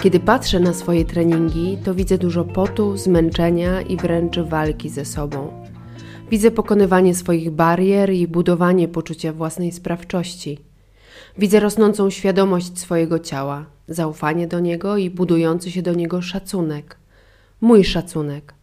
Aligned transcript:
Kiedy 0.00 0.20
patrzę 0.20 0.60
na 0.60 0.74
swoje 0.74 1.04
treningi, 1.04 1.78
to 1.84 1.94
widzę 1.94 2.18
dużo 2.18 2.44
potu, 2.44 2.96
zmęczenia 2.96 3.82
i 3.82 3.96
wręcz 3.96 4.38
walki 4.38 4.88
ze 4.88 5.04
sobą. 5.04 5.64
Widzę 6.30 6.50
pokonywanie 6.50 7.14
swoich 7.14 7.50
barier 7.50 8.12
i 8.12 8.28
budowanie 8.28 8.88
poczucia 8.88 9.32
własnej 9.32 9.72
sprawczości. 9.72 10.58
Widzę 11.38 11.60
rosnącą 11.60 12.10
świadomość 12.10 12.78
swojego 12.78 13.18
ciała, 13.18 13.66
zaufanie 13.88 14.46
do 14.46 14.60
niego 14.60 14.96
i 14.96 15.10
budujący 15.10 15.70
się 15.70 15.82
do 15.82 15.94
niego 15.94 16.22
szacunek. 16.22 16.96
Mój 17.60 17.84
szacunek. 17.84 18.54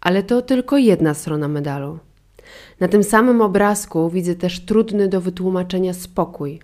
Ale 0.00 0.22
to 0.22 0.42
tylko 0.42 0.78
jedna 0.78 1.14
strona 1.14 1.48
medalu. 1.48 1.98
Na 2.80 2.88
tym 2.88 3.04
samym 3.04 3.40
obrazku 3.40 4.10
widzę 4.10 4.34
też 4.34 4.60
trudny 4.60 5.08
do 5.08 5.20
wytłumaczenia 5.20 5.94
spokój. 5.94 6.60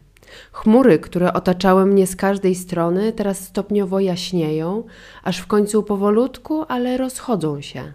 Chmury, 0.52 0.98
które 0.98 1.32
otaczały 1.32 1.86
mnie 1.86 2.06
z 2.06 2.16
każdej 2.16 2.54
strony, 2.54 3.12
teraz 3.12 3.44
stopniowo 3.44 4.00
jaśnieją, 4.00 4.84
aż 5.22 5.38
w 5.38 5.46
końcu 5.46 5.82
powolutku, 5.82 6.64
ale 6.68 6.96
rozchodzą 6.96 7.60
się. 7.60 7.92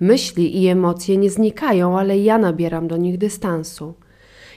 Myśli 0.00 0.62
i 0.62 0.68
emocje 0.68 1.16
nie 1.16 1.30
znikają, 1.30 1.98
ale 1.98 2.18
ja 2.18 2.38
nabieram 2.38 2.88
do 2.88 2.96
nich 2.96 3.18
dystansu. 3.18 3.94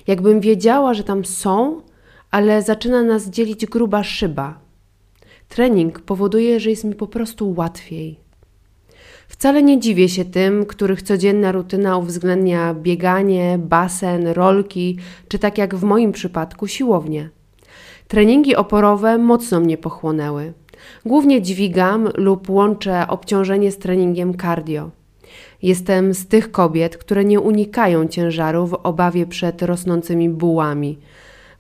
Jakbym 0.08 0.40
wiedziała, 0.40 0.94
że 0.94 1.04
tam 1.04 1.26
są, 1.26 1.82
ale 2.32 2.62
zaczyna 2.62 3.04
nas 3.04 3.30
dzielić 3.30 3.66
gruba 3.66 4.04
szyba. 4.04 4.60
Trening 5.50 6.00
powoduje, 6.00 6.60
że 6.60 6.70
jest 6.70 6.84
mi 6.84 6.96
po 6.96 7.08
prostu 7.08 7.54
łatwiej. 7.58 8.27
Wcale 9.28 9.64
nie 9.64 9.80
dziwię 9.80 10.10
się 10.10 10.26
tym, 10.26 10.66
których 10.66 11.02
codzienna 11.02 11.52
rutyna 11.52 11.98
uwzględnia 11.98 12.74
bieganie, 12.74 13.60
basen, 13.60 14.28
rolki, 14.28 14.98
czy 15.28 15.40
tak 15.40 15.58
jak 15.58 15.76
w 15.76 15.84
moim 15.84 16.12
przypadku 16.12 16.68
siłownię. 16.68 17.30
Treningi 18.08 18.56
oporowe 18.56 19.18
mocno 19.18 19.60
mnie 19.60 19.78
pochłonęły. 19.78 20.54
Głównie 21.06 21.42
dźwigam 21.42 22.10
lub 22.16 22.50
łączę 22.50 23.08
obciążenie 23.08 23.72
z 23.72 23.78
treningiem 23.78 24.38
cardio. 24.38 24.90
Jestem 25.62 26.14
z 26.14 26.28
tych 26.28 26.52
kobiet, 26.52 26.98
które 26.98 27.26
nie 27.26 27.40
unikają 27.40 28.08
ciężaru 28.08 28.68
w 28.68 28.74
obawie 28.74 29.26
przed 29.26 29.62
rosnącymi 29.62 30.30
bułami. 30.30 31.00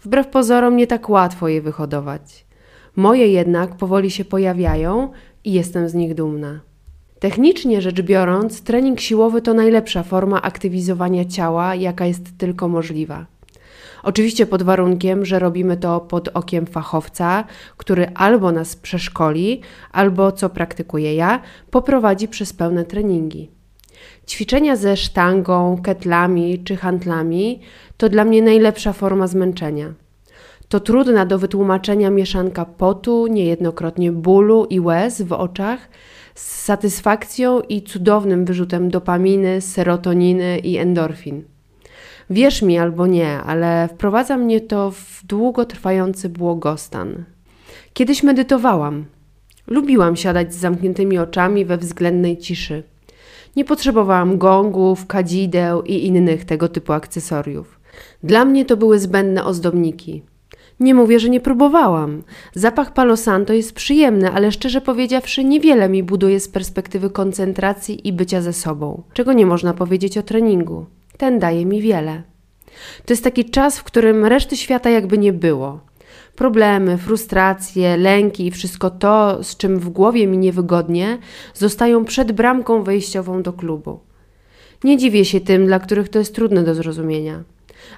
Wbrew 0.03 0.27
pozorom 0.27 0.75
nie 0.75 0.87
tak 0.87 1.09
łatwo 1.09 1.47
je 1.47 1.61
wyhodować. 1.61 2.45
Moje 2.95 3.27
jednak 3.27 3.75
powoli 3.75 4.11
się 4.11 4.25
pojawiają 4.25 5.11
i 5.43 5.53
jestem 5.53 5.89
z 5.89 5.93
nich 5.93 6.15
dumna. 6.15 6.59
Technicznie 7.19 7.81
rzecz 7.81 8.01
biorąc, 8.01 8.61
trening 8.61 8.99
siłowy 8.99 9.41
to 9.41 9.53
najlepsza 9.53 10.03
forma 10.03 10.41
aktywizowania 10.41 11.25
ciała, 11.25 11.75
jaka 11.75 12.05
jest 12.05 12.37
tylko 12.37 12.67
możliwa. 12.67 13.25
Oczywiście 14.03 14.45
pod 14.45 14.63
warunkiem, 14.63 15.25
że 15.25 15.39
robimy 15.39 15.77
to 15.77 15.99
pod 15.99 16.27
okiem 16.33 16.65
fachowca, 16.65 17.43
który 17.77 18.07
albo 18.15 18.51
nas 18.51 18.75
przeszkoli, 18.75 19.61
albo, 19.91 20.31
co 20.31 20.49
praktykuję 20.49 21.15
ja, 21.15 21.41
poprowadzi 21.71 22.27
przez 22.27 22.53
pełne 22.53 22.85
treningi. 22.85 23.49
Ćwiczenia 24.27 24.75
ze 24.75 24.97
sztangą, 24.97 25.81
ketlami 25.83 26.63
czy 26.63 26.75
handlami 26.75 27.59
to 27.97 28.09
dla 28.09 28.25
mnie 28.25 28.41
najlepsza 28.41 28.93
forma 28.93 29.27
zmęczenia. 29.27 29.93
To 30.69 30.79
trudna 30.79 31.25
do 31.25 31.39
wytłumaczenia 31.39 32.09
mieszanka 32.09 32.65
potu, 32.65 33.27
niejednokrotnie 33.27 34.11
bólu 34.11 34.65
i 34.65 34.79
łez 34.79 35.21
w 35.21 35.33
oczach 35.33 35.89
z 36.37 36.63
satysfakcją 36.63 37.61
i 37.61 37.81
cudownym 37.81 38.45
wyrzutem 38.45 38.89
dopaminy, 38.89 39.61
serotoniny 39.61 40.59
i 40.59 40.77
endorfin. 40.77 41.43
Wierz 42.29 42.61
mi 42.61 42.77
albo 42.77 43.07
nie, 43.07 43.37
ale 43.37 43.87
wprowadza 43.87 44.37
mnie 44.37 44.61
to 44.61 44.91
w 44.91 45.25
długotrwający 45.25 46.29
błogostan. 46.29 47.23
Kiedyś 47.93 48.23
medytowałam. 48.23 49.05
Lubiłam 49.67 50.15
siadać 50.15 50.53
z 50.53 50.57
zamkniętymi 50.57 51.17
oczami 51.17 51.65
we 51.65 51.77
względnej 51.77 52.37
ciszy. 52.37 52.83
Nie 53.55 53.65
potrzebowałam 53.65 54.37
gongów, 54.37 55.07
kadzideł 55.07 55.81
i 55.81 56.05
innych 56.05 56.45
tego 56.45 56.67
typu 56.67 56.93
akcesoriów. 56.93 57.79
Dla 58.23 58.45
mnie 58.45 58.65
to 58.65 58.77
były 58.77 58.99
zbędne 58.99 59.45
ozdobniki. 59.45 60.23
Nie 60.79 60.95
mówię, 60.95 61.19
że 61.19 61.29
nie 61.29 61.39
próbowałam. 61.39 62.23
Zapach 62.53 62.93
Palo 62.93 63.17
Santo 63.17 63.53
jest 63.53 63.73
przyjemny, 63.73 64.31
ale 64.31 64.51
szczerze 64.51 64.81
powiedziawszy, 64.81 65.43
niewiele 65.43 65.89
mi 65.89 66.03
buduje 66.03 66.39
z 66.39 66.47
perspektywy 66.47 67.09
koncentracji 67.09 68.07
i 68.07 68.13
bycia 68.13 68.41
ze 68.41 68.53
sobą, 68.53 69.03
czego 69.13 69.33
nie 69.33 69.45
można 69.45 69.73
powiedzieć 69.73 70.17
o 70.17 70.23
treningu. 70.23 70.85
Ten 71.17 71.39
daje 71.39 71.65
mi 71.65 71.81
wiele. 71.81 72.23
To 73.05 73.13
jest 73.13 73.23
taki 73.23 73.45
czas, 73.45 73.79
w 73.79 73.83
którym 73.83 74.25
reszty 74.25 74.57
świata 74.57 74.89
jakby 74.89 75.17
nie 75.17 75.33
było. 75.33 75.79
Problemy, 76.35 76.97
frustracje, 76.97 77.97
lęki 77.97 78.47
i 78.47 78.51
wszystko 78.51 78.89
to, 78.89 79.43
z 79.43 79.57
czym 79.57 79.79
w 79.79 79.89
głowie 79.89 80.27
mi 80.27 80.37
niewygodnie, 80.37 81.17
zostają 81.53 82.05
przed 82.05 82.31
bramką 82.31 82.83
wejściową 82.83 83.43
do 83.43 83.53
klubu. 83.53 83.99
Nie 84.83 84.97
dziwię 84.97 85.25
się 85.25 85.41
tym, 85.41 85.65
dla 85.65 85.79
których 85.79 86.09
to 86.09 86.19
jest 86.19 86.35
trudne 86.35 86.63
do 86.63 86.75
zrozumienia 86.75 87.43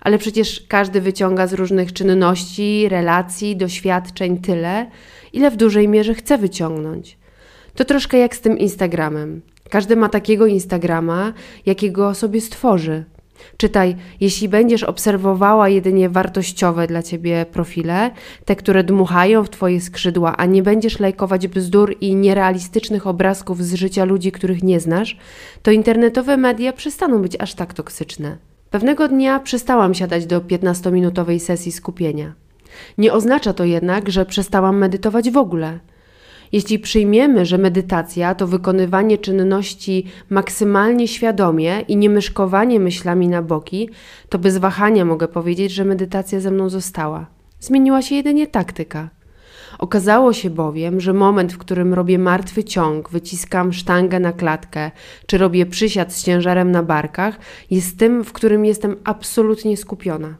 ale 0.01 0.17
przecież 0.17 0.65
każdy 0.67 1.01
wyciąga 1.01 1.47
z 1.47 1.53
różnych 1.53 1.93
czynności, 1.93 2.89
relacji, 2.89 3.55
doświadczeń 3.55 4.37
tyle, 4.37 4.85
ile 5.33 5.51
w 5.51 5.57
dużej 5.57 5.87
mierze 5.87 6.13
chce 6.13 6.37
wyciągnąć. 6.37 7.17
To 7.75 7.85
troszkę 7.85 8.17
jak 8.17 8.35
z 8.35 8.41
tym 8.41 8.57
Instagramem. 8.57 9.41
Każdy 9.69 9.95
ma 9.95 10.09
takiego 10.09 10.45
Instagrama, 10.45 11.33
jakiego 11.65 12.15
sobie 12.15 12.41
stworzy. 12.41 13.03
Czytaj, 13.57 13.95
jeśli 14.19 14.49
będziesz 14.49 14.83
obserwowała 14.83 15.69
jedynie 15.69 16.09
wartościowe 16.09 16.87
dla 16.87 17.03
ciebie 17.03 17.45
profile, 17.51 18.11
te, 18.45 18.55
które 18.55 18.83
dmuchają 18.83 19.43
w 19.43 19.49
twoje 19.49 19.81
skrzydła, 19.81 20.37
a 20.37 20.45
nie 20.45 20.63
będziesz 20.63 20.99
lajkować 20.99 21.47
bzdur 21.47 21.95
i 22.01 22.15
nierealistycznych 22.15 23.07
obrazków 23.07 23.63
z 23.63 23.73
życia 23.73 24.05
ludzi, 24.05 24.31
których 24.31 24.63
nie 24.63 24.79
znasz, 24.79 25.17
to 25.63 25.71
internetowe 25.71 26.37
media 26.37 26.73
przestaną 26.73 27.21
być 27.21 27.35
aż 27.39 27.53
tak 27.53 27.73
toksyczne. 27.73 28.48
Pewnego 28.71 29.07
dnia 29.07 29.39
przestałam 29.39 29.93
siadać 29.93 30.25
do 30.25 30.41
15-minutowej 30.41 31.39
sesji 31.39 31.71
skupienia. 31.71 32.33
Nie 32.97 33.13
oznacza 33.13 33.53
to 33.53 33.63
jednak, 33.63 34.09
że 34.09 34.25
przestałam 34.25 34.77
medytować 34.77 35.29
w 35.31 35.37
ogóle. 35.37 35.79
Jeśli 36.51 36.79
przyjmiemy, 36.79 37.45
że 37.45 37.57
medytacja 37.57 38.35
to 38.35 38.47
wykonywanie 38.47 39.17
czynności 39.17 40.05
maksymalnie 40.29 41.07
świadomie 41.07 41.83
i 41.87 41.97
nie 41.97 42.09
myszkowanie 42.09 42.79
myślami 42.79 43.27
na 43.27 43.41
boki, 43.41 43.89
to 44.29 44.39
bez 44.39 44.57
wahania 44.57 45.05
mogę 45.05 45.27
powiedzieć, 45.27 45.71
że 45.71 45.85
medytacja 45.85 46.39
ze 46.39 46.51
mną 46.51 46.69
została. 46.69 47.25
Zmieniła 47.59 48.01
się 48.01 48.15
jedynie 48.15 48.47
taktyka. 48.47 49.09
Okazało 49.79 50.33
się 50.33 50.49
bowiem, 50.49 50.99
że 50.99 51.13
moment, 51.13 51.53
w 51.53 51.57
którym 51.57 51.93
robię 51.93 52.19
martwy 52.19 52.63
ciąg, 52.63 53.09
wyciskam 53.09 53.73
sztangę 53.73 54.19
na 54.19 54.33
klatkę, 54.33 54.91
czy 55.25 55.37
robię 55.37 55.65
przysiad 55.65 56.13
z 56.13 56.23
ciężarem 56.23 56.71
na 56.71 56.83
barkach, 56.83 57.39
jest 57.71 57.97
tym, 57.97 58.23
w 58.23 58.33
którym 58.33 58.65
jestem 58.65 58.95
absolutnie 59.03 59.77
skupiona. 59.77 60.35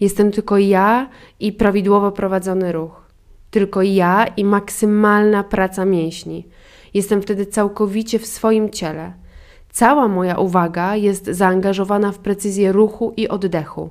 Jestem 0.00 0.32
tylko 0.32 0.58
ja 0.58 1.08
i 1.40 1.52
prawidłowo 1.52 2.12
prowadzony 2.12 2.72
ruch. 2.72 3.02
Tylko 3.50 3.82
ja 3.82 4.26
i 4.26 4.44
maksymalna 4.44 5.44
praca 5.44 5.84
mięśni. 5.84 6.46
Jestem 6.94 7.22
wtedy 7.22 7.46
całkowicie 7.46 8.18
w 8.18 8.26
swoim 8.26 8.70
ciele. 8.70 9.12
Cała 9.70 10.08
moja 10.08 10.36
uwaga 10.36 10.96
jest 10.96 11.26
zaangażowana 11.26 12.12
w 12.12 12.18
precyzję 12.18 12.72
ruchu 12.72 13.12
i 13.16 13.28
oddechu. 13.28 13.90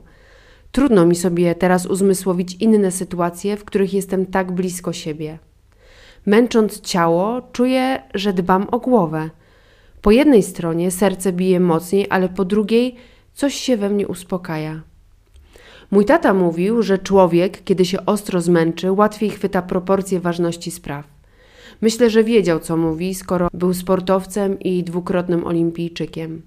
Trudno 0.77 1.05
mi 1.05 1.15
sobie 1.15 1.55
teraz 1.55 1.85
uzmysłowić 1.85 2.55
inne 2.59 2.91
sytuacje, 2.91 3.57
w 3.57 3.65
których 3.65 3.93
jestem 3.93 4.25
tak 4.25 4.51
blisko 4.51 4.93
siebie. 4.93 5.39
Męcząc 6.25 6.81
ciało, 6.81 7.41
czuję, 7.51 8.01
że 8.13 8.33
dbam 8.33 8.67
o 8.71 8.79
głowę. 8.79 9.29
Po 10.01 10.11
jednej 10.11 10.43
stronie 10.43 10.91
serce 10.91 11.33
bije 11.33 11.59
mocniej, 11.59 12.07
ale 12.09 12.29
po 12.29 12.45
drugiej 12.45 12.95
coś 13.33 13.55
się 13.55 13.77
we 13.77 13.89
mnie 13.89 14.07
uspokaja. 14.07 14.81
Mój 15.91 16.05
tata 16.05 16.33
mówił, 16.33 16.83
że 16.83 16.97
człowiek, 16.97 17.63
kiedy 17.63 17.85
się 17.85 18.05
ostro 18.05 18.41
zmęczy, 18.41 18.91
łatwiej 18.91 19.29
chwyta 19.29 19.61
proporcje 19.61 20.19
ważności 20.19 20.71
spraw. 20.71 21.07
Myślę, 21.81 22.09
że 22.09 22.23
wiedział, 22.23 22.59
co 22.59 22.77
mówi, 22.77 23.15
skoro 23.15 23.47
był 23.53 23.73
sportowcem 23.73 24.59
i 24.59 24.83
dwukrotnym 24.83 25.45
olimpijczykiem. 25.45 26.41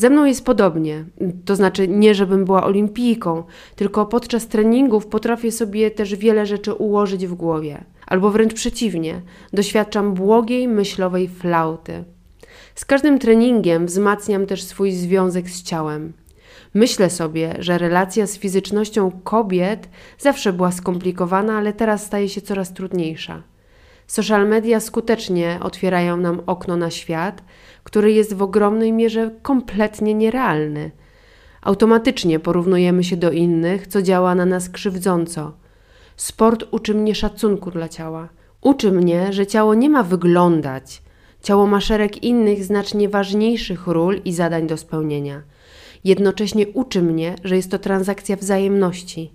Ze 0.00 0.10
mną 0.10 0.24
jest 0.24 0.44
podobnie, 0.44 1.04
to 1.44 1.56
znaczy 1.56 1.88
nie, 1.88 2.14
żebym 2.14 2.44
była 2.44 2.64
olimpijką, 2.64 3.44
tylko 3.76 4.06
podczas 4.06 4.48
treningów 4.48 5.06
potrafię 5.06 5.52
sobie 5.52 5.90
też 5.90 6.14
wiele 6.16 6.46
rzeczy 6.46 6.74
ułożyć 6.74 7.26
w 7.26 7.34
głowie, 7.34 7.84
albo 8.06 8.30
wręcz 8.30 8.54
przeciwnie, 8.54 9.22
doświadczam 9.52 10.14
błogiej 10.14 10.68
myślowej 10.68 11.28
flauty. 11.28 12.04
Z 12.74 12.84
każdym 12.84 13.18
treningiem 13.18 13.86
wzmacniam 13.86 14.46
też 14.46 14.62
swój 14.62 14.92
związek 14.92 15.50
z 15.50 15.62
ciałem. 15.62 16.12
Myślę 16.74 17.10
sobie, 17.10 17.54
że 17.58 17.78
relacja 17.78 18.26
z 18.26 18.38
fizycznością 18.38 19.10
kobiet 19.24 19.88
zawsze 20.18 20.52
była 20.52 20.72
skomplikowana, 20.72 21.58
ale 21.58 21.72
teraz 21.72 22.06
staje 22.06 22.28
się 22.28 22.40
coraz 22.40 22.72
trudniejsza. 22.72 23.42
Social 24.10 24.48
media 24.48 24.80
skutecznie 24.80 25.58
otwierają 25.62 26.16
nam 26.16 26.42
okno 26.46 26.76
na 26.76 26.90
świat, 26.90 27.42
który 27.84 28.12
jest 28.12 28.34
w 28.34 28.42
ogromnej 28.42 28.92
mierze 28.92 29.30
kompletnie 29.42 30.14
nierealny. 30.14 30.90
Automatycznie 31.62 32.40
porównujemy 32.40 33.04
się 33.04 33.16
do 33.16 33.30
innych, 33.32 33.86
co 33.86 34.02
działa 34.02 34.34
na 34.34 34.46
nas 34.46 34.68
krzywdząco. 34.68 35.52
Sport 36.16 36.64
uczy 36.70 36.94
mnie 36.94 37.14
szacunku 37.14 37.70
dla 37.70 37.88
ciała, 37.88 38.28
Uczy 38.60 38.92
mnie, 38.92 39.32
że 39.32 39.46
ciało 39.46 39.74
nie 39.74 39.90
ma 39.90 40.02
wyglądać. 40.02 41.02
Ciało 41.42 41.66
ma 41.66 41.80
szereg 41.80 42.24
innych, 42.24 42.64
znacznie 42.64 43.08
ważniejszych 43.08 43.86
ról 43.86 44.20
i 44.24 44.32
zadań 44.32 44.66
do 44.66 44.76
spełnienia. 44.76 45.42
Jednocześnie 46.04 46.68
uczy 46.68 47.02
mnie, 47.02 47.34
że 47.44 47.56
jest 47.56 47.70
to 47.70 47.78
transakcja 47.78 48.36
wzajemności. 48.36 49.32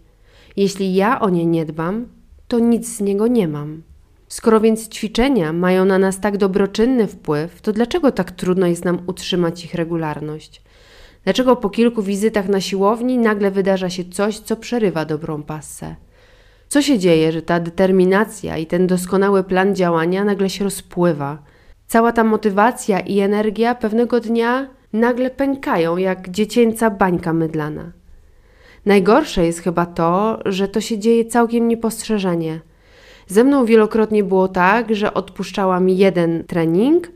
Jeśli 0.58 0.96
ja 0.96 1.20
o 1.20 1.30
nie 1.30 1.46
nie 1.46 1.66
dbam, 1.66 2.08
to 2.48 2.60
nic 2.60 2.98
z 2.98 3.02
niego 3.02 3.28
nie 3.28 3.48
mam. 3.48 3.95
Skoro 4.36 4.60
więc 4.60 4.90
ćwiczenia 4.90 5.54
mają 5.54 5.86
na 5.86 6.00
nas 6.00 6.20
tak 6.20 6.38
dobroczynny 6.38 7.08
wpływ, 7.08 7.62
to 7.62 7.72
dlaczego 7.72 8.12
tak 8.12 8.32
trudno 8.32 8.68
jest 8.68 8.86
nam 8.86 9.00
utrzymać 9.08 9.66
ich 9.66 9.74
regularność? 9.74 10.62
Dlaczego 11.24 11.56
po 11.56 11.70
kilku 11.70 12.04
wizytach 12.04 12.48
na 12.48 12.62
siłowni 12.62 13.18
nagle 13.18 13.52
wydarza 13.52 13.90
się 13.90 14.04
coś, 14.06 14.40
co 14.40 14.56
przerywa 14.56 15.06
dobrą 15.06 15.44
passę? 15.44 15.96
Co 16.68 16.82
się 16.82 17.00
dzieje, 17.00 17.32
że 17.32 17.42
ta 17.42 17.60
determinacja 17.60 18.58
i 18.58 18.66
ten 18.66 18.88
doskonały 18.88 19.44
plan 19.44 19.76
działania 19.76 20.24
nagle 20.24 20.50
się 20.50 20.64
rozpływa? 20.64 21.38
Cała 21.88 22.12
ta 22.12 22.24
motywacja 22.24 23.00
i 23.00 23.20
energia 23.20 23.76
pewnego 23.76 24.20
dnia 24.20 24.70
nagle 24.94 25.30
pękają 25.30 25.98
jak 25.98 26.30
dziecięca 26.30 26.90
bańka 26.90 27.34
mydlana. 27.34 27.92
Najgorsze 28.86 29.46
jest 29.46 29.60
chyba 29.60 29.86
to, 29.86 30.40
że 30.46 30.68
to 30.68 30.82
się 30.82 31.00
dzieje 31.00 31.26
całkiem 31.26 31.68
niepostrzeżenie. 31.68 32.60
Ze 33.28 33.44
mną 33.44 33.66
wielokrotnie 33.66 34.24
było 34.24 34.48
tak, 34.48 34.96
że 34.96 35.14
odpuszczałam 35.14 35.90
jeden 35.90 36.44
trening, 36.44 37.12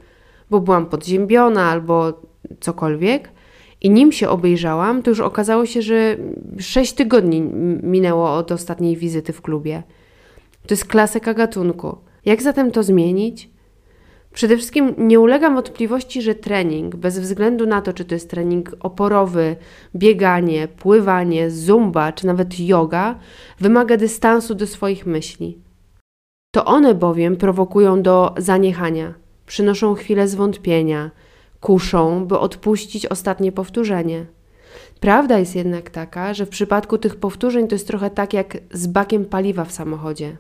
bo 0.50 0.60
byłam 0.60 0.86
podziębiona 0.86 1.70
albo 1.70 2.14
cokolwiek, 2.60 3.30
i 3.82 3.90
nim 3.90 4.12
się 4.12 4.30
obejrzałam, 4.30 5.04
to 5.04 5.12
już 5.12 5.20
okazało 5.20 5.66
się, 5.66 5.82
że 5.82 6.18
sześć 6.60 6.94
tygodni 6.94 7.42
minęło 7.84 8.34
od 8.34 8.52
ostatniej 8.52 8.98
wizyty 8.98 9.34
w 9.34 9.42
klubie. 9.42 9.84
To 10.68 10.74
jest 10.74 10.86
klasyka 10.86 11.34
gatunku. 11.34 11.98
Jak 12.26 12.42
zatem 12.42 12.72
to 12.72 12.84
zmienić? 12.84 13.50
Przede 14.34 14.58
wszystkim 14.58 14.94
nie 14.98 15.20
ulegam 15.20 15.56
wątpliwości, 15.56 16.22
że 16.22 16.36
trening, 16.36 16.96
bez 16.96 17.20
względu 17.20 17.66
na 17.66 17.82
to, 17.82 17.94
czy 17.94 18.06
to 18.06 18.16
jest 18.16 18.30
trening 18.30 18.76
oporowy, 18.80 19.56
bieganie, 19.96 20.68
pływanie, 20.68 21.52
zumba, 21.52 22.12
czy 22.12 22.28
nawet 22.28 22.60
yoga, 22.60 23.20
wymaga 23.60 23.98
dystansu 23.98 24.56
do 24.56 24.68
swoich 24.68 25.06
myśli. 25.06 25.58
To 26.52 26.66
one 26.66 26.96
bowiem 26.96 27.38
prowokują 27.38 28.02
do 28.02 28.34
zaniechania, 28.38 29.14
przynoszą 29.46 29.94
chwilę 29.94 30.28
zwątpienia, 30.28 31.12
kuszą, 31.62 32.26
by 32.26 32.40
odpuścić 32.40 33.06
ostatnie 33.06 33.52
powtórzenie. 33.52 34.26
Prawda 35.00 35.40
jest 35.40 35.56
jednak 35.56 35.90
taka, 35.90 36.34
że 36.34 36.46
w 36.46 36.50
przypadku 36.50 36.98
tych 36.98 37.16
powtórzeń 37.16 37.68
to 37.68 37.76
jest 37.76 37.88
trochę 37.88 38.10
tak 38.10 38.34
jak 38.34 38.58
z 38.72 38.88
bakiem 38.88 39.26
paliwa 39.26 39.66
w 39.66 39.72
samochodzie. 39.72 40.38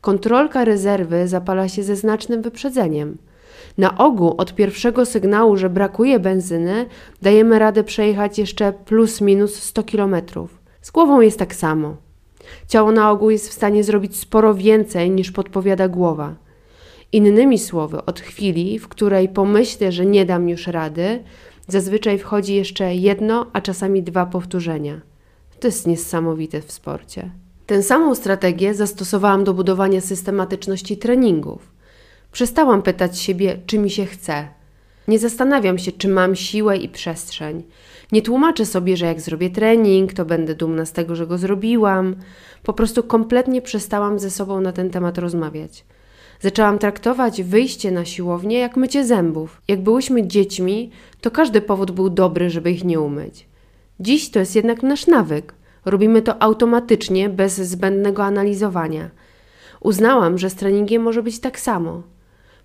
Kontrolka 0.00 0.64
rezerwy 0.64 1.28
zapala 1.28 1.68
się 1.68 1.82
ze 1.82 1.96
znacznym 1.96 2.42
wyprzedzeniem. 2.42 3.18
Na 3.78 3.98
ogół 3.98 4.34
od 4.38 4.54
pierwszego 4.54 5.06
sygnału, 5.06 5.56
że 5.56 5.70
brakuje 5.70 6.20
benzyny, 6.20 6.86
dajemy 7.22 7.58
radę 7.58 7.84
przejechać 7.84 8.38
jeszcze 8.38 8.72
plus 8.72 9.20
minus 9.20 9.62
100 9.62 9.82
km. 9.84 10.16
Z 10.82 10.90
głową 10.90 11.20
jest 11.20 11.38
tak 11.38 11.54
samo. 11.54 12.05
Ciało 12.68 12.92
na 12.92 13.10
ogół 13.10 13.30
jest 13.30 13.48
w 13.48 13.52
stanie 13.52 13.84
zrobić 13.84 14.16
sporo 14.16 14.54
więcej 14.54 15.10
niż 15.10 15.30
podpowiada 15.30 15.88
głowa. 15.88 16.34
Innymi 17.12 17.58
słowy, 17.58 18.04
od 18.04 18.20
chwili, 18.20 18.78
w 18.78 18.88
której 18.88 19.28
pomyślę, 19.28 19.92
że 19.92 20.06
nie 20.06 20.26
dam 20.26 20.48
już 20.48 20.66
rady, 20.66 21.24
zazwyczaj 21.68 22.18
wchodzi 22.18 22.54
jeszcze 22.54 22.94
jedno, 22.94 23.46
a 23.52 23.60
czasami 23.60 24.02
dwa 24.02 24.26
powtórzenia. 24.26 25.00
To 25.60 25.68
jest 25.68 25.86
niesamowite 25.86 26.60
w 26.62 26.72
sporcie. 26.72 27.30
Tę 27.66 27.82
samą 27.82 28.14
strategię 28.14 28.74
zastosowałam 28.74 29.44
do 29.44 29.54
budowania 29.54 30.00
systematyczności 30.00 30.96
treningów. 30.96 31.72
Przestałam 32.32 32.82
pytać 32.82 33.18
siebie, 33.18 33.60
czy 33.66 33.78
mi 33.78 33.90
się 33.90 34.06
chce. 34.06 34.48
Nie 35.08 35.18
zastanawiam 35.18 35.78
się, 35.78 35.92
czy 35.92 36.08
mam 36.08 36.36
siłę 36.36 36.76
i 36.76 36.88
przestrzeń. 36.88 37.62
Nie 38.12 38.22
tłumaczę 38.22 38.66
sobie, 38.66 38.96
że 38.96 39.06
jak 39.06 39.20
zrobię 39.20 39.50
trening, 39.50 40.12
to 40.12 40.24
będę 40.24 40.54
dumna 40.54 40.86
z 40.86 40.92
tego, 40.92 41.16
że 41.16 41.26
go 41.26 41.38
zrobiłam. 41.38 42.16
Po 42.62 42.72
prostu 42.72 43.02
kompletnie 43.02 43.62
przestałam 43.62 44.18
ze 44.18 44.30
sobą 44.30 44.60
na 44.60 44.72
ten 44.72 44.90
temat 44.90 45.18
rozmawiać. 45.18 45.84
Zaczęłam 46.40 46.78
traktować 46.78 47.42
wyjście 47.42 47.90
na 47.90 48.04
siłownię 48.04 48.58
jak 48.58 48.76
mycie 48.76 49.04
zębów. 49.04 49.62
Jak 49.68 49.82
byłyśmy 49.82 50.26
dziećmi, 50.26 50.90
to 51.20 51.30
każdy 51.30 51.60
powód 51.60 51.90
był 51.90 52.10
dobry, 52.10 52.50
żeby 52.50 52.70
ich 52.70 52.84
nie 52.84 53.00
umyć. 53.00 53.46
Dziś 54.00 54.30
to 54.30 54.38
jest 54.38 54.56
jednak 54.56 54.82
nasz 54.82 55.06
nawyk. 55.06 55.54
Robimy 55.84 56.22
to 56.22 56.42
automatycznie, 56.42 57.28
bez 57.28 57.54
zbędnego 57.54 58.24
analizowania. 58.24 59.10
Uznałam, 59.80 60.38
że 60.38 60.50
z 60.50 60.54
treningiem 60.54 61.02
może 61.02 61.22
być 61.22 61.40
tak 61.40 61.60
samo. 61.60 62.02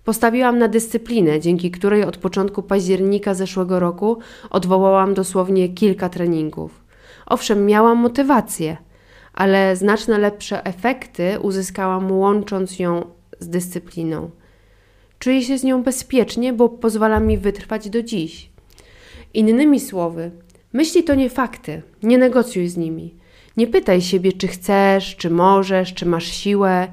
Postawiłam 0.04 0.58
na 0.58 0.68
dyscyplinę, 0.68 1.40
dzięki 1.40 1.70
której 1.70 2.04
od 2.04 2.16
początku 2.16 2.62
października 2.62 3.34
zeszłego 3.34 3.80
roku 3.80 4.18
odwołałam 4.50 5.14
dosłownie 5.14 5.68
kilka 5.68 6.08
treningów. 6.08 6.82
Owszem, 7.26 7.66
miałam 7.66 7.98
motywację, 7.98 8.76
ale 9.32 9.76
znacznie 9.76 10.18
lepsze 10.18 10.64
efekty 10.64 11.40
uzyskałam 11.40 12.12
łącząc 12.12 12.78
ją 12.78 13.04
z 13.38 13.48
dyscypliną. 13.48 14.30
Czuję 15.18 15.42
się 15.42 15.58
z 15.58 15.64
nią 15.64 15.82
bezpiecznie, 15.82 16.52
bo 16.52 16.68
pozwala 16.68 17.20
mi 17.20 17.38
wytrwać 17.38 17.90
do 17.90 18.02
dziś. 18.02 18.50
Innymi 19.34 19.80
słowy, 19.80 20.30
myśli 20.72 21.04
to 21.04 21.14
nie 21.14 21.30
fakty, 21.30 21.82
nie 22.02 22.18
negocjuj 22.18 22.68
z 22.68 22.76
nimi. 22.76 23.14
Nie 23.56 23.66
pytaj 23.66 24.02
siebie, 24.02 24.32
czy 24.32 24.48
chcesz, 24.48 25.16
czy 25.16 25.30
możesz, 25.30 25.94
czy 25.94 26.06
masz 26.06 26.26
siłę. 26.26 26.88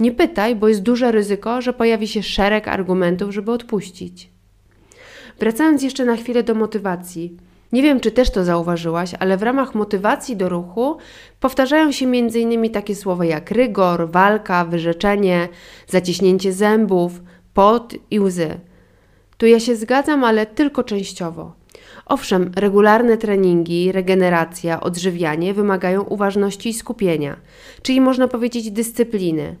Nie 0.00 0.12
pytaj, 0.12 0.56
bo 0.56 0.68
jest 0.68 0.82
duże 0.82 1.12
ryzyko, 1.12 1.62
że 1.62 1.72
pojawi 1.72 2.08
się 2.08 2.22
szereg 2.22 2.68
argumentów, 2.68 3.34
żeby 3.34 3.52
odpuścić. 3.52 4.30
Wracając 5.38 5.82
jeszcze 5.82 6.04
na 6.04 6.16
chwilę 6.16 6.42
do 6.42 6.54
motywacji. 6.54 7.36
Nie 7.72 7.82
wiem, 7.82 8.00
czy 8.00 8.10
też 8.10 8.30
to 8.30 8.44
zauważyłaś, 8.44 9.14
ale 9.18 9.36
w 9.36 9.42
ramach 9.42 9.74
motywacji 9.74 10.36
do 10.36 10.48
ruchu 10.48 10.96
powtarzają 11.40 11.92
się 11.92 12.06
m.in. 12.06 12.70
takie 12.70 12.94
słowa 12.94 13.24
jak 13.24 13.50
rygor, 13.50 14.10
walka, 14.10 14.64
wyrzeczenie, 14.64 15.48
zaciśnięcie 15.86 16.52
zębów, 16.52 17.22
pot 17.54 17.94
i 18.10 18.20
łzy. 18.20 18.60
Tu 19.38 19.46
ja 19.46 19.60
się 19.60 19.76
zgadzam, 19.76 20.24
ale 20.24 20.46
tylko 20.46 20.84
częściowo. 20.84 21.52
Owszem, 22.06 22.52
regularne 22.56 23.16
treningi, 23.16 23.92
regeneracja, 23.92 24.80
odżywianie 24.80 25.54
wymagają 25.54 26.02
uważności 26.02 26.68
i 26.68 26.74
skupienia, 26.74 27.36
czyli 27.82 28.00
można 28.00 28.28
powiedzieć 28.28 28.70
dyscypliny. 28.70 29.56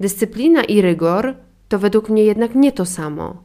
Dyscyplina 0.00 0.64
i 0.64 0.80
rygor 0.80 1.34
to 1.68 1.78
według 1.78 2.08
mnie 2.08 2.24
jednak 2.24 2.54
nie 2.54 2.72
to 2.72 2.84
samo. 2.84 3.42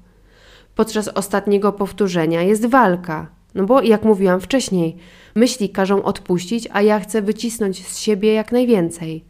Podczas 0.76 1.08
ostatniego 1.08 1.72
powtórzenia 1.74 2.42
jest 2.42 2.66
walka 2.66 3.42
no 3.56 3.64
bo 3.64 3.82
jak 3.82 4.04
mówiłam 4.04 4.42
wcześniej, 4.42 4.98
myśli 5.36 5.70
każą 5.70 6.04
odpuścić, 6.04 6.68
a 6.72 6.82
ja 6.82 7.00
chcę 7.00 7.22
wycisnąć 7.22 7.88
z 7.88 8.00
siebie 8.00 8.34
jak 8.34 8.52
najwięcej. 8.52 9.26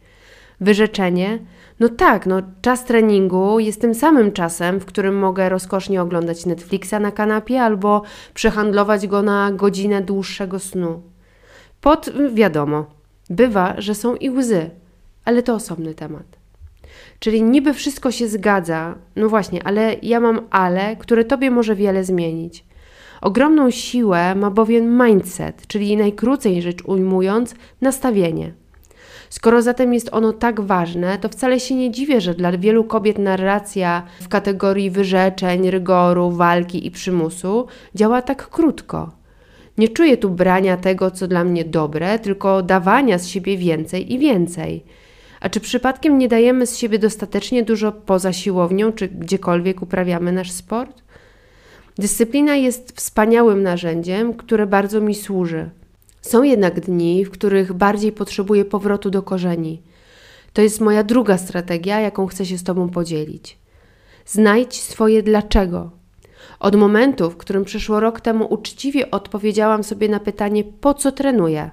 Wyrzeczenie? 0.60 1.38
No 1.80 1.88
tak, 1.88 2.26
no 2.26 2.42
czas 2.62 2.84
treningu 2.84 3.58
jest 3.58 3.80
tym 3.80 3.94
samym 3.94 4.32
czasem, 4.32 4.80
w 4.80 4.84
którym 4.84 5.18
mogę 5.18 5.48
rozkosznie 5.48 6.02
oglądać 6.02 6.46
Netflixa 6.46 6.94
na 7.00 7.12
kanapie 7.12 7.62
albo 7.62 8.02
przehandlować 8.34 9.06
go 9.06 9.22
na 9.22 9.52
godzinę 9.52 10.02
dłuższego 10.02 10.58
snu. 10.58 11.02
Pod 11.80 12.10
wiadomo, 12.34 12.86
bywa, 13.30 13.74
że 13.78 13.94
są 13.94 14.16
i 14.16 14.30
łzy, 14.30 14.70
ale 15.24 15.42
to 15.42 15.54
osobny 15.54 15.94
temat. 15.94 16.41
Czyli 17.18 17.42
niby 17.42 17.74
wszystko 17.74 18.10
się 18.10 18.28
zgadza, 18.28 18.94
no 19.16 19.28
właśnie, 19.28 19.66
ale 19.66 19.96
ja 20.02 20.20
mam 20.20 20.40
ale, 20.50 20.96
które 20.96 21.24
tobie 21.24 21.50
może 21.50 21.74
wiele 21.74 22.04
zmienić. 22.04 22.64
Ogromną 23.20 23.70
siłę 23.70 24.34
ma 24.34 24.50
bowiem 24.50 25.06
mindset, 25.06 25.66
czyli 25.66 25.96
najkrócej 25.96 26.62
rzecz 26.62 26.84
ujmując, 26.84 27.54
nastawienie. 27.80 28.52
Skoro 29.30 29.62
zatem 29.62 29.94
jest 29.94 30.08
ono 30.12 30.32
tak 30.32 30.60
ważne, 30.60 31.18
to 31.18 31.28
wcale 31.28 31.60
się 31.60 31.74
nie 31.74 31.90
dziwię, 31.90 32.20
że 32.20 32.34
dla 32.34 32.52
wielu 32.52 32.84
kobiet 32.84 33.18
narracja 33.18 34.02
w 34.20 34.28
kategorii 34.28 34.90
wyrzeczeń, 34.90 35.70
rygoru, 35.70 36.30
walki 36.30 36.86
i 36.86 36.90
przymusu 36.90 37.66
działa 37.94 38.22
tak 38.22 38.48
krótko. 38.48 39.10
Nie 39.78 39.88
czuję 39.88 40.16
tu 40.16 40.30
brania 40.30 40.76
tego, 40.76 41.10
co 41.10 41.28
dla 41.28 41.44
mnie 41.44 41.64
dobre, 41.64 42.18
tylko 42.18 42.62
dawania 42.62 43.18
z 43.18 43.26
siebie 43.26 43.56
więcej 43.56 44.12
i 44.12 44.18
więcej. 44.18 44.84
A 45.42 45.48
czy 45.48 45.60
przypadkiem 45.60 46.18
nie 46.18 46.28
dajemy 46.28 46.66
z 46.66 46.76
siebie 46.76 46.98
dostatecznie 46.98 47.62
dużo 47.62 47.92
poza 47.92 48.32
siłownią, 48.32 48.92
czy 48.92 49.08
gdziekolwiek 49.08 49.82
uprawiamy 49.82 50.32
nasz 50.32 50.50
sport? 50.50 51.02
Dyscyplina 51.98 52.56
jest 52.56 52.96
wspaniałym 52.96 53.62
narzędziem, 53.62 54.34
które 54.34 54.66
bardzo 54.66 55.00
mi 55.00 55.14
służy. 55.14 55.70
Są 56.20 56.42
jednak 56.42 56.80
dni, 56.80 57.24
w 57.24 57.30
których 57.30 57.72
bardziej 57.72 58.12
potrzebuję 58.12 58.64
powrotu 58.64 59.10
do 59.10 59.22
korzeni. 59.22 59.82
To 60.52 60.62
jest 60.62 60.80
moja 60.80 61.02
druga 61.02 61.38
strategia, 61.38 62.00
jaką 62.00 62.26
chcę 62.26 62.46
się 62.46 62.58
z 62.58 62.64
Tobą 62.64 62.88
podzielić. 62.88 63.58
Znajdź 64.26 64.80
swoje 64.80 65.22
dlaczego. 65.22 65.90
Od 66.60 66.76
momentu, 66.76 67.30
w 67.30 67.36
którym 67.36 67.64
przeszło 67.64 68.00
rok 68.00 68.20
temu 68.20 68.46
uczciwie 68.54 69.10
odpowiedziałam 69.10 69.84
sobie 69.84 70.08
na 70.08 70.20
pytanie, 70.20 70.64
po 70.64 70.94
co 70.94 71.12
trenuję, 71.12 71.70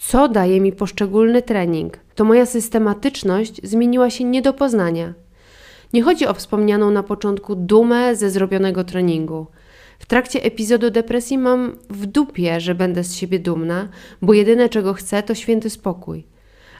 co 0.00 0.28
daje 0.28 0.60
mi 0.60 0.72
poszczególny 0.72 1.42
trening, 1.42 1.98
to 2.14 2.24
moja 2.24 2.46
systematyczność 2.46 3.60
zmieniła 3.62 4.10
się 4.10 4.24
nie 4.24 4.42
do 4.42 4.52
poznania. 4.52 5.14
Nie 5.92 6.02
chodzi 6.02 6.26
o 6.26 6.34
wspomnianą 6.34 6.90
na 6.90 7.02
początku 7.02 7.56
dumę 7.56 8.16
ze 8.16 8.30
zrobionego 8.30 8.84
treningu. 8.84 9.46
W 9.98 10.06
trakcie 10.06 10.42
epizodu 10.42 10.90
depresji 10.90 11.38
mam 11.38 11.76
w 11.90 12.06
dupie, 12.06 12.60
że 12.60 12.74
będę 12.74 13.04
z 13.04 13.14
siebie 13.14 13.38
dumna, 13.38 13.88
bo 14.22 14.34
jedyne 14.34 14.68
czego 14.68 14.94
chcę 14.94 15.22
to 15.22 15.34
święty 15.34 15.70
spokój. 15.70 16.24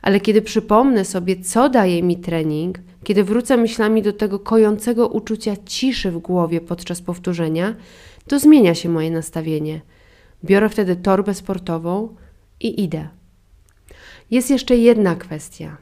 Ale 0.03 0.21
kiedy 0.21 0.43
przypomnę 0.43 1.05
sobie, 1.05 1.37
co 1.41 1.69
daje 1.69 2.03
mi 2.03 2.17
trening, 2.17 2.79
kiedy 3.05 3.25
wrócę 3.25 3.57
myślami 3.57 4.03
do 4.03 4.13
tego 4.13 4.39
kojącego 4.39 5.09
uczucia 5.09 5.57
ciszy 5.67 6.11
w 6.11 6.19
głowie 6.19 6.61
podczas 6.61 7.03
powtórzenia, 7.03 7.75
to 8.29 8.39
zmienia 8.39 8.75
się 8.75 8.89
moje 8.89 9.11
nastawienie. 9.11 9.81
Biorę 10.45 10.69
wtedy 10.69 10.97
torbę 10.97 11.35
sportową 11.35 12.15
i 12.61 12.83
idę. 12.85 13.09
Jest 14.31 14.51
jeszcze 14.51 14.77
jedna 14.77 15.17
kwestia. 15.17 15.77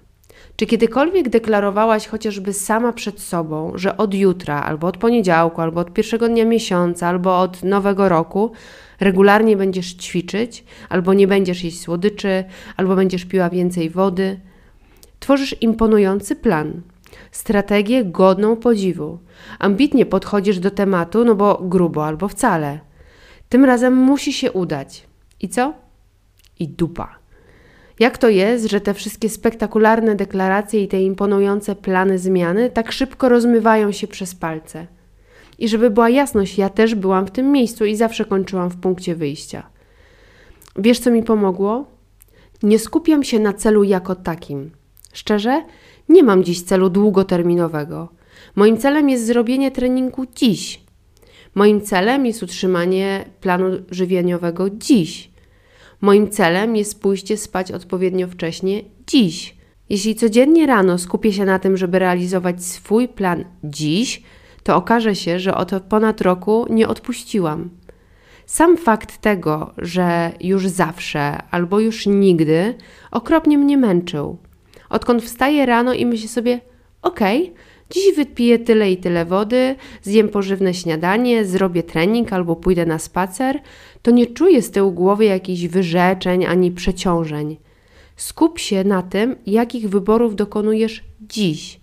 Czy 0.56 0.66
kiedykolwiek 0.66 1.28
deklarowałaś 1.28 2.06
chociażby 2.06 2.52
sama 2.52 2.92
przed 2.92 3.20
sobą, 3.20 3.72
że 3.74 3.96
od 3.96 4.14
jutra, 4.14 4.62
albo 4.62 4.86
od 4.86 4.96
poniedziałku, 4.96 5.60
albo 5.60 5.80
od 5.80 5.92
pierwszego 5.92 6.28
dnia 6.28 6.44
miesiąca, 6.44 7.08
albo 7.08 7.40
od 7.40 7.64
nowego 7.64 8.08
roku 8.08 8.52
regularnie 9.00 9.56
będziesz 9.56 9.94
ćwiczyć, 9.94 10.64
albo 10.88 11.14
nie 11.14 11.26
będziesz 11.26 11.64
jeść 11.64 11.80
słodyczy, 11.80 12.44
albo 12.76 12.96
będziesz 12.96 13.24
piła 13.24 13.50
więcej 13.50 13.90
wody? 13.90 14.40
Tworzysz 15.18 15.62
imponujący 15.62 16.36
plan, 16.36 16.82
strategię 17.30 18.04
godną 18.04 18.56
podziwu. 18.56 19.18
Ambitnie 19.58 20.06
podchodzisz 20.06 20.58
do 20.58 20.70
tematu, 20.70 21.24
no 21.24 21.34
bo 21.34 21.58
grubo 21.62 22.06
albo 22.06 22.28
wcale. 22.28 22.80
Tym 23.48 23.64
razem 23.64 23.94
musi 23.94 24.32
się 24.32 24.52
udać. 24.52 25.06
I 25.40 25.48
co? 25.48 25.85
I 26.60 26.68
dupa. 26.68 27.18
Jak 27.98 28.18
to 28.18 28.28
jest, 28.28 28.70
że 28.70 28.80
te 28.80 28.94
wszystkie 28.94 29.28
spektakularne 29.28 30.14
deklaracje 30.14 30.82
i 30.82 30.88
te 30.88 31.02
imponujące 31.02 31.74
plany 31.74 32.18
zmiany 32.18 32.70
tak 32.70 32.92
szybko 32.92 33.28
rozmywają 33.28 33.92
się 33.92 34.06
przez 34.06 34.34
palce? 34.34 34.86
I 35.58 35.68
żeby 35.68 35.90
była 35.90 36.10
jasność, 36.10 36.58
ja 36.58 36.68
też 36.68 36.94
byłam 36.94 37.26
w 37.26 37.30
tym 37.30 37.52
miejscu 37.52 37.84
i 37.84 37.96
zawsze 37.96 38.24
kończyłam 38.24 38.70
w 38.70 38.76
punkcie 38.76 39.14
wyjścia. 39.14 39.66
Wiesz, 40.76 40.98
co 40.98 41.10
mi 41.10 41.22
pomogło? 41.22 41.84
Nie 42.62 42.78
skupiam 42.78 43.24
się 43.24 43.38
na 43.38 43.52
celu 43.52 43.84
jako 43.84 44.14
takim. 44.14 44.70
Szczerze, 45.12 45.62
nie 46.08 46.22
mam 46.22 46.44
dziś 46.44 46.62
celu 46.62 46.90
długoterminowego. 46.90 48.08
Moim 48.54 48.78
celem 48.78 49.08
jest 49.08 49.26
zrobienie 49.26 49.70
treningu 49.70 50.24
dziś. 50.34 50.80
Moim 51.54 51.80
celem 51.80 52.26
jest 52.26 52.42
utrzymanie 52.42 53.24
planu 53.40 53.66
żywieniowego 53.90 54.70
dziś. 54.70 55.30
Moim 56.00 56.30
celem 56.30 56.76
jest 56.76 57.00
pójście 57.00 57.36
spać 57.36 57.72
odpowiednio 57.72 58.28
wcześnie 58.28 58.82
dziś. 59.06 59.56
Jeśli 59.90 60.14
codziennie 60.14 60.66
rano 60.66 60.98
skupię 60.98 61.32
się 61.32 61.44
na 61.44 61.58
tym, 61.58 61.76
żeby 61.76 61.98
realizować 61.98 62.64
swój 62.64 63.08
plan 63.08 63.44
dziś, 63.64 64.22
to 64.62 64.76
okaże 64.76 65.14
się, 65.14 65.40
że 65.40 65.54
od 65.54 65.70
ponad 65.88 66.20
roku 66.20 66.66
nie 66.70 66.88
odpuściłam. 66.88 67.70
Sam 68.46 68.76
fakt 68.76 69.18
tego, 69.18 69.72
że 69.78 70.32
już 70.40 70.68
zawsze 70.68 71.42
albo 71.50 71.80
już 71.80 72.06
nigdy 72.06 72.74
okropnie 73.10 73.58
mnie 73.58 73.78
męczył. 73.78 74.36
Odkąd 74.90 75.22
wstaję 75.22 75.66
rano 75.66 75.92
i 75.92 76.06
myślę 76.06 76.28
sobie, 76.28 76.60
okej, 77.02 77.42
okay, 77.42 77.54
Dziś 77.90 78.16
wypiję 78.16 78.58
tyle 78.58 78.92
i 78.92 78.96
tyle 78.96 79.24
wody, 79.24 79.74
zjem 80.02 80.28
pożywne 80.28 80.74
śniadanie, 80.74 81.44
zrobię 81.44 81.82
trening 81.82 82.32
albo 82.32 82.56
pójdę 82.56 82.86
na 82.86 82.98
spacer, 82.98 83.60
to 84.02 84.10
nie 84.10 84.26
czuję 84.26 84.62
z 84.62 84.70
tyłu 84.70 84.92
głowy 84.92 85.24
jakichś 85.24 85.66
wyrzeczeń 85.66 86.46
ani 86.46 86.70
przeciążeń. 86.70 87.56
Skup 88.16 88.58
się 88.58 88.84
na 88.84 89.02
tym, 89.02 89.36
jakich 89.46 89.88
wyborów 89.88 90.36
dokonujesz 90.36 91.04
dziś. 91.20 91.80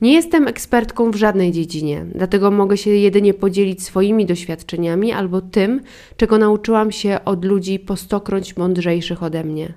Nie 0.00 0.12
jestem 0.12 0.48
ekspertką 0.48 1.10
w 1.10 1.16
żadnej 1.16 1.52
dziedzinie, 1.52 2.06
dlatego 2.14 2.50
mogę 2.50 2.76
się 2.76 2.90
jedynie 2.90 3.34
podzielić 3.34 3.82
swoimi 3.82 4.26
doświadczeniami 4.26 5.12
albo 5.12 5.40
tym, 5.40 5.80
czego 6.16 6.38
nauczyłam 6.38 6.92
się 6.92 7.18
od 7.24 7.44
ludzi 7.44 7.78
po 7.78 7.96
stokroć 7.96 8.56
mądrzejszych 8.56 9.22
ode 9.22 9.44
mnie. 9.44 9.74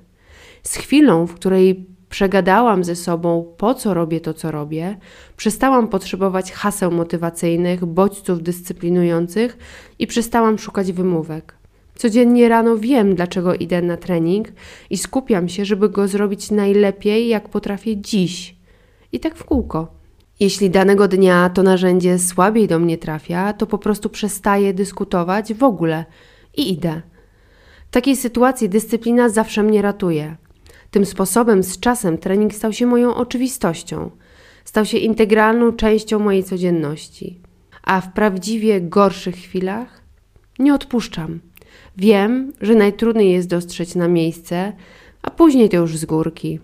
Z 0.64 0.76
chwilą, 0.76 1.28
w 1.28 1.34
której 1.34 1.97
Przegadałam 2.10 2.84
ze 2.84 2.96
sobą, 2.96 3.54
po 3.58 3.74
co 3.74 3.94
robię 3.94 4.22
to, 4.22 4.34
co 4.34 4.52
robię, 4.52 4.98
przestałam 5.38 5.88
potrzebować 5.88 6.52
haseł 6.52 6.92
motywacyjnych, 6.92 7.86
bodźców 7.86 8.44
dyscyplinujących 8.44 9.58
i 10.00 10.08
przestałam 10.08 10.58
szukać 10.58 10.92
wymówek. 10.92 11.56
Codziennie 11.96 12.50
rano 12.50 12.78
wiem, 12.78 13.16
dlaczego 13.16 13.56
idę 13.56 13.82
na 13.82 13.98
trening 13.98 14.48
i 14.90 14.98
skupiam 14.98 15.50
się, 15.50 15.66
żeby 15.66 15.90
go 15.90 16.08
zrobić 16.08 16.52
najlepiej, 16.52 17.28
jak 17.28 17.50
potrafię 17.50 17.98
dziś. 17.98 18.56
I 19.12 19.20
tak 19.20 19.36
w 19.36 19.44
kółko. 19.44 19.88
Jeśli 20.40 20.70
danego 20.70 21.08
dnia 21.08 21.50
to 21.50 21.64
narzędzie 21.64 22.20
słabiej 22.20 22.68
do 22.68 22.80
mnie 22.80 22.98
trafia, 22.98 23.54
to 23.54 23.68
po 23.68 23.78
prostu 23.78 24.10
przestaję 24.10 24.74
dyskutować 24.74 25.54
w 25.54 25.64
ogóle 25.64 26.06
i 26.58 26.72
idę. 26.72 27.02
W 27.88 27.92
takiej 27.92 28.16
sytuacji 28.16 28.70
dyscyplina 28.70 29.30
zawsze 29.30 29.64
mnie 29.64 29.82
ratuje. 29.82 30.36
Tym 30.98 31.06
sposobem 31.06 31.64
z 31.64 31.80
czasem 31.80 32.18
trening 32.18 32.54
stał 32.54 32.74
się 32.74 32.86
moją 32.86 33.16
oczywistością, 33.16 34.12
stał 34.66 34.86
się 34.86 34.98
integralną 34.98 35.72
częścią 35.72 36.20
mojej 36.20 36.44
codzienności. 36.44 37.40
A 37.84 38.02
w 38.02 38.14
prawdziwie 38.14 38.82
gorszych 38.82 39.36
chwilach 39.36 40.02
nie 40.60 40.74
odpuszczam. 40.74 41.40
Wiem, 41.98 42.54
że 42.62 42.76
najtrudniej 42.76 43.32
jest 43.32 43.48
dostrzec 43.48 43.96
na 43.96 44.08
miejsce, 44.08 44.74
a 45.22 45.32
później 45.32 45.70
to 45.70 45.78
już 45.78 45.98
z 45.98 46.06
górki. 46.06 46.60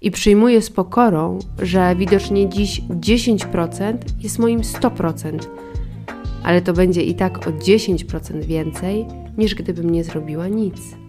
I 0.00 0.10
przyjmuję 0.10 0.62
z 0.62 0.70
pokorą, 0.70 1.38
że 1.62 1.96
widocznie 1.96 2.48
dziś 2.48 2.82
10% 2.90 3.96
jest 4.20 4.38
moim 4.38 4.60
100%, 4.60 5.38
ale 6.42 6.62
to 6.62 6.72
będzie 6.72 7.02
i 7.02 7.14
tak 7.14 7.46
o 7.46 7.50
10% 7.50 8.44
więcej, 8.44 9.06
niż 9.38 9.54
gdybym 9.54 9.90
nie 9.90 10.04
zrobiła 10.04 10.48
nic. 10.48 11.05